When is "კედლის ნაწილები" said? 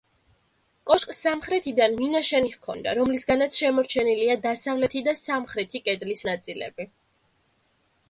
5.89-6.93